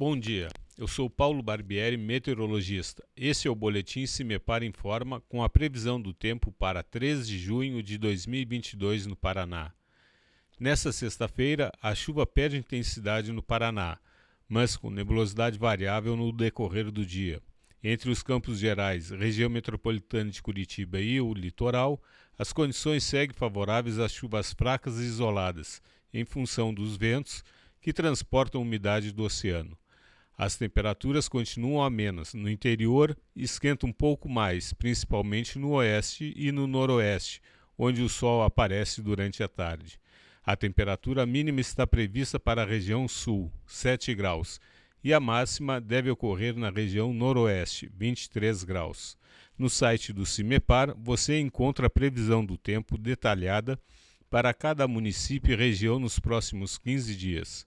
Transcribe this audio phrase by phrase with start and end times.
[0.00, 3.04] Bom dia, eu sou Paulo Barbieri, meteorologista.
[3.16, 7.82] Esse é o Boletim Cimepar Informa com a previsão do tempo para 3 de junho
[7.82, 9.72] de 2022 no Paraná.
[10.56, 13.98] Nesta sexta-feira, a chuva perde intensidade no Paraná,
[14.48, 17.42] mas com nebulosidade variável no decorrer do dia.
[17.82, 22.00] Entre os Campos Gerais, região metropolitana de Curitiba e o litoral,
[22.38, 25.82] as condições seguem favoráveis às chuvas fracas e isoladas,
[26.14, 27.42] em função dos ventos
[27.80, 29.76] que transportam umidade do oceano.
[30.38, 32.32] As temperaturas continuam amenas.
[32.32, 37.42] No interior, esquenta um pouco mais, principalmente no oeste e no noroeste,
[37.76, 39.98] onde o sol aparece durante a tarde.
[40.46, 44.60] A temperatura mínima está prevista para a região sul, 7 graus,
[45.02, 49.18] e a máxima deve ocorrer na região noroeste, 23 graus.
[49.58, 53.76] No site do CIMEPAR você encontra a previsão do tempo detalhada
[54.30, 57.66] para cada município e região nos próximos 15 dias